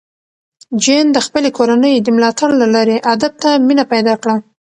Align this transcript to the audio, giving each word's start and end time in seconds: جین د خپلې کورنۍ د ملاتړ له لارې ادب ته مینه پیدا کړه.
جین 0.83 1.05
د 1.13 1.17
خپلې 1.25 1.49
کورنۍ 1.57 1.95
د 2.01 2.07
ملاتړ 2.15 2.49
له 2.61 2.67
لارې 2.73 2.97
ادب 3.13 3.33
ته 3.41 3.49
مینه 3.67 3.85
پیدا 3.93 4.13
کړه. 4.21 4.35